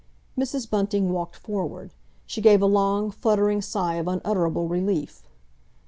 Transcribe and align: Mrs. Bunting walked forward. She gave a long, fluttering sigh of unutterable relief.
Mrs. 0.35 0.67
Bunting 0.67 1.11
walked 1.11 1.35
forward. 1.35 1.93
She 2.25 2.41
gave 2.41 2.59
a 2.59 2.65
long, 2.65 3.11
fluttering 3.11 3.61
sigh 3.61 3.97
of 3.97 4.07
unutterable 4.07 4.67
relief. 4.67 5.21